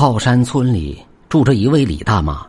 [0.00, 2.46] 靠山村里住着一位李大妈，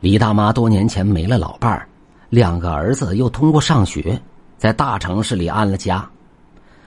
[0.00, 1.88] 李大妈多年前没了老伴儿，
[2.28, 4.20] 两个儿子又通过上学，
[4.58, 6.06] 在大城市里安了家。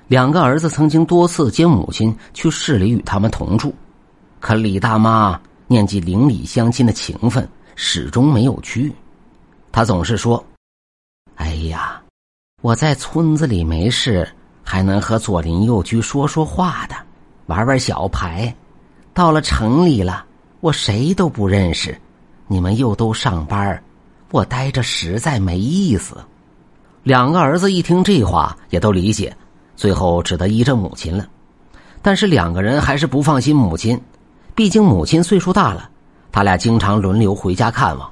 [0.08, 3.74] 两个儿子曾经多次接母亲去市里与他们同住，
[4.40, 8.94] 可李大妈念及邻里乡亲的情分，始终没有去。
[9.72, 10.46] 她总是说
[11.38, 12.00] ：“哎呀，
[12.62, 14.32] 我在村子里没事，
[14.64, 16.96] 还能和左邻右居说说话的，
[17.48, 18.56] 玩玩小牌。
[19.18, 20.24] 到了城里了，
[20.60, 22.00] 我谁都不认识。
[22.46, 23.84] 你们又都上班，
[24.30, 26.16] 我待着实在没意思。”
[27.02, 29.36] 两个儿子一听这话，也都理解。
[29.76, 31.28] 最后只得依着母亲了，
[32.04, 34.00] 但是两个人还是不放心母亲，
[34.54, 35.90] 毕竟母亲岁数大了，
[36.32, 38.08] 他俩经常轮流回家看望，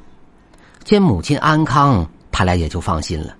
[0.84, 3.36] 见母亲安康，他俩也就放心了。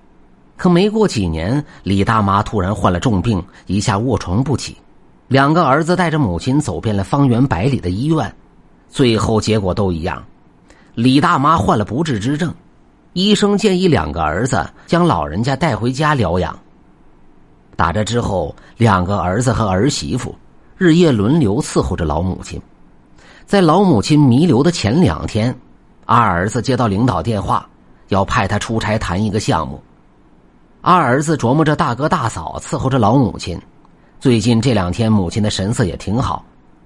[0.56, 4.78] 可没过几年，李大妈突然患了重病，一下卧床不起，
[5.28, 8.32] 两个儿子带着母亲走遍了方圆百里的医院，
[8.90, 10.24] 最后结果都一样，
[10.94, 12.54] 李大妈患了不治之症，
[13.14, 16.58] 医生建议两个儿子将老人家带回家疗养。
[17.76, 20.34] 打这之后，两个儿子和儿媳妇
[20.78, 22.62] 日夜轮流伺候着老母亲。
[23.46, 25.54] 在老母亲弥留的前两天，
[26.06, 27.68] 二儿子接到领导电话，
[28.10, 29.82] 要派他出差谈一个项目。
[30.82, 33.60] 二儿子琢磨着大哥大嫂伺候着老母亲，
[34.20, 36.44] 最近这两天母亲的神色也挺好，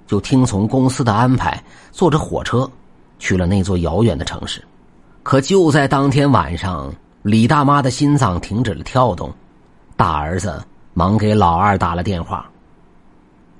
[0.07, 2.69] 就听从公司的安排，坐着火车
[3.17, 4.63] 去了那座遥远的城市。
[5.23, 9.33] 可就在当天晚上，李大妈的心脏停止了跳动，
[9.95, 10.63] 大儿子。
[10.91, 12.49] 忙给老二打了电话。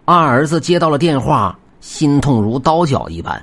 [0.04, 3.42] 二儿子接到了电话，心痛如刀绞一般，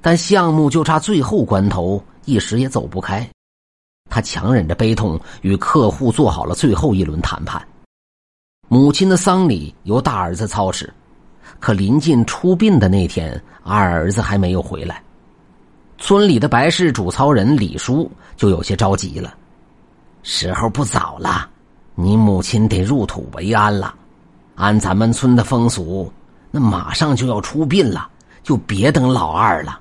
[0.00, 3.28] 但项目就差最后关头，一时也走不开。
[4.08, 7.60] 他强忍着悲痛，与客户做好了最后一轮谈判。
[8.74, 10.92] 母亲的丧礼由大儿子操持，
[11.60, 15.00] 可临近出殡的那天，二儿子还没有回来。
[15.96, 19.32] 村里的白事主操人李叔就有些着急了，
[20.24, 21.48] 时候不早了。
[21.94, 23.94] 你母亲得入土为安了，
[24.56, 26.12] 按咱们村的风俗，
[26.50, 28.08] 那马上就要出殡了，
[28.42, 29.78] 就别等老二了。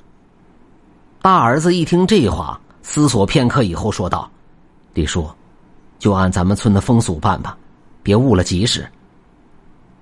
[1.19, 4.29] 大儿子一听这话，思索片刻以后说道
[4.93, 5.27] ：“李叔，
[5.97, 7.57] 就按咱们村的风俗办吧，
[8.03, 8.87] 别误了吉时。”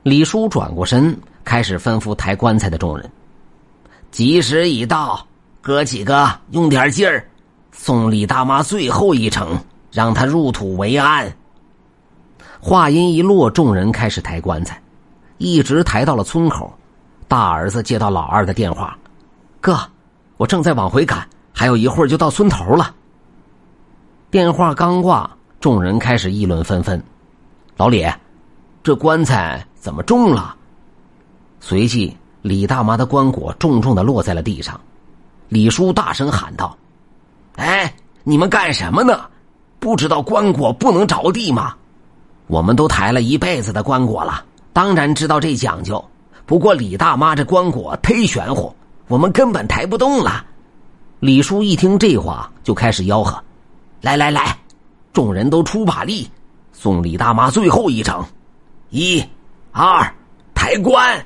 [0.04, 3.10] 李叔转过身，开始吩咐抬棺材的众人
[4.12, 5.26] ：“吉时已到，
[5.62, 7.24] 哥几个用点劲儿，
[7.72, 9.56] 送李大妈最后一程，
[9.92, 11.32] 让她入土为安。”
[12.60, 14.82] 话音一落，众人开始抬棺材，
[15.38, 16.74] 一直抬到了村口。
[17.28, 18.98] 大儿子接到老二的电话
[19.62, 19.80] ：“哥，
[20.38, 22.94] 我正在往回赶，还有一会儿就到村头了。”
[24.30, 25.30] 电话刚挂，
[25.60, 27.02] 众人开始议论纷纷
[27.82, 28.08] ：“老李，
[28.84, 30.56] 这棺材怎么重了？”
[31.60, 34.80] 随即，李大妈的棺椁重重的落在了地上。
[35.50, 36.78] 李叔大声喊道
[37.58, 37.92] ：“哎，
[38.24, 39.22] 你们干什么呢？
[39.80, 41.74] 不知道棺椁不能着地吗？”
[42.46, 46.04] 我们都抬了一辈子的棺椁了，当然知道这讲究。
[46.46, 48.72] 不过李大妈这棺椁忒玄乎，
[49.08, 50.46] 我们根本抬不动了。
[51.20, 53.44] 李叔一听这话，就开始吆喝
[54.02, 54.56] ：“来来来，
[55.12, 56.30] 众人都出把力，
[56.74, 58.26] 送李大妈最后一程！
[58.90, 59.24] 一、
[59.72, 60.14] 二，
[60.54, 61.26] 抬棺！”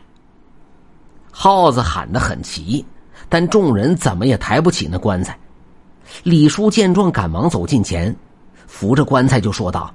[1.31, 2.85] 耗子喊得很齐，
[3.27, 5.37] 但众人怎么也抬不起那棺材。
[6.23, 8.15] 李叔见状，赶忙走近前，
[8.67, 9.93] 扶着棺材就说道。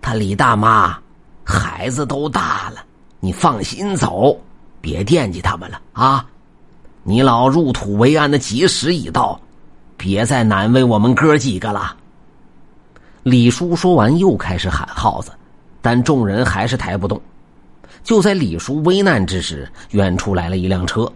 [0.00, 0.98] 他李大妈，
[1.44, 2.84] 孩子都大了，
[3.20, 4.38] 你放心走，
[4.80, 6.24] 别惦记他们了啊！
[7.02, 9.38] 你老入土为安的吉时已到，
[9.96, 11.96] 别再难为我们哥几个了。
[13.24, 15.32] 李叔说完，又开始喊耗子，
[15.80, 17.20] 但众人还是抬不动。
[18.02, 21.10] 就在李叔危难之时，远处来了一辆车，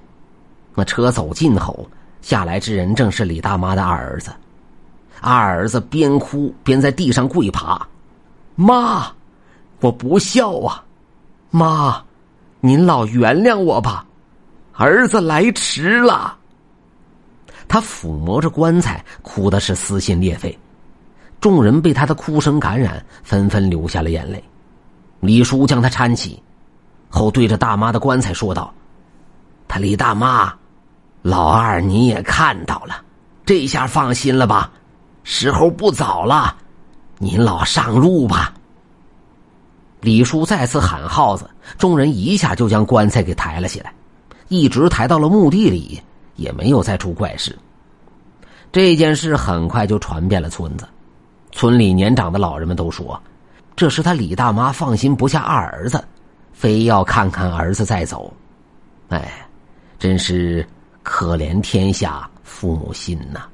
[0.74, 1.86] 那车走近后，
[2.22, 4.30] 下来之人正是李大妈的二儿子。
[5.20, 7.86] 二儿子边哭边在地上跪爬。
[8.54, 9.06] 妈，
[9.80, 10.82] 我不孝啊！
[11.50, 12.02] 妈，
[12.60, 14.06] 您老原谅我吧，
[14.72, 16.34] 儿子来迟了。
[17.69, 20.58] 他抚摸着棺材，哭的是撕心裂肺。
[21.40, 24.43] 众人被他的哭声感染，纷纷流下了眼泪。
[25.20, 26.43] 李叔将他搀起，
[27.08, 28.73] 后对着大妈的棺材说道
[29.69, 30.52] ：“他李大妈，
[31.23, 33.02] 老二你也看到了，
[33.44, 34.70] 这下放心了吧？
[35.25, 36.56] 时候不早了。”
[37.20, 38.55] 您老上路吧。
[40.00, 43.93] 李叔再次喊号子，众人一下就将棺材给抬了起来，
[44.46, 46.00] 一直抬到了墓地里，
[46.37, 47.58] 也没有再出怪事。
[48.70, 50.87] 这件事很快就传遍了村子，
[51.52, 53.20] 村里年长的老人们都说，
[53.74, 56.02] 这是他李大妈放心不下二儿子，
[56.52, 58.32] 非要看看儿子再走。
[59.08, 59.46] 哎，
[59.98, 60.66] 真是
[61.02, 63.48] 可怜天下父母心呐。